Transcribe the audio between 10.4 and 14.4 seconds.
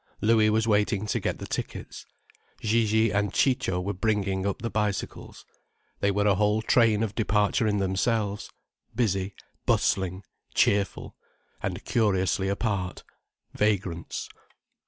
cheerful—and curiously apart, vagrants.